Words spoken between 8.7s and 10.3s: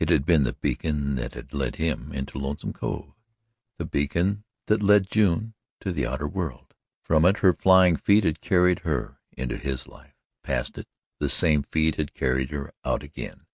her into his life